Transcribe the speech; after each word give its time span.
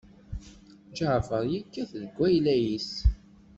Ǧaɛfeṛ 0.97 1.43
yekkat 1.53 1.89
deg 2.01 2.15
ayla-is. 2.27 2.91